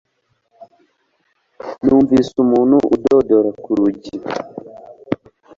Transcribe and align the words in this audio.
numvise 1.83 2.31
umuntu 2.43 2.77
adodora 2.95 3.49
ku 3.63 3.71
rugi 3.77 4.15